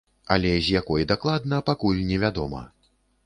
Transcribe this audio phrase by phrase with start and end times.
[0.35, 2.65] Але з якой дакладна, пакуль невядома.